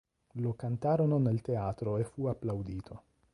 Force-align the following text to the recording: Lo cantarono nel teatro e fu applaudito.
Lo 0.39 0.55
cantarono 0.55 1.19
nel 1.19 1.41
teatro 1.41 1.97
e 1.97 2.03
fu 2.03 2.25
applaudito. 2.25 3.03